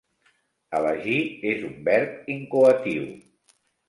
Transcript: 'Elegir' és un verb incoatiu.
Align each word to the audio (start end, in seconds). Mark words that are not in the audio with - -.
'Elegir' 0.77 1.19
és 1.49 1.65
un 1.67 1.75
verb 1.89 2.31
incoatiu. 2.37 3.05